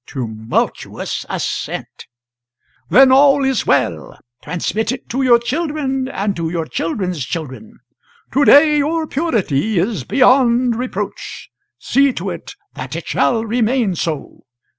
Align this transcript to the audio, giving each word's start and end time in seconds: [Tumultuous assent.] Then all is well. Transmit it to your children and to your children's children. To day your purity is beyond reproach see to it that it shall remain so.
[Tumultuous 0.07 1.27
assent.] 1.29 2.07
Then 2.89 3.11
all 3.11 3.45
is 3.45 3.67
well. 3.67 4.19
Transmit 4.41 4.91
it 4.91 5.07
to 5.09 5.21
your 5.21 5.37
children 5.37 6.07
and 6.07 6.35
to 6.37 6.49
your 6.49 6.65
children's 6.65 7.23
children. 7.23 7.77
To 8.33 8.43
day 8.43 8.79
your 8.79 9.05
purity 9.05 9.77
is 9.77 10.03
beyond 10.03 10.75
reproach 10.75 11.51
see 11.77 12.11
to 12.13 12.31
it 12.31 12.55
that 12.73 12.95
it 12.95 13.05
shall 13.09 13.45
remain 13.45 13.93
so. 13.93 14.41